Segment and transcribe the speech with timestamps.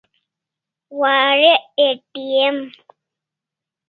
[0.99, 2.57] Warek ATM